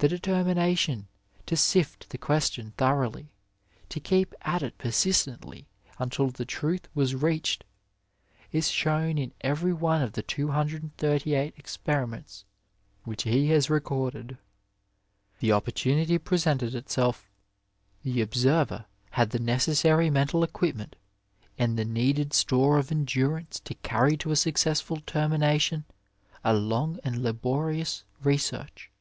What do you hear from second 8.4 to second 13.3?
is shown in every one of the 238 experiments which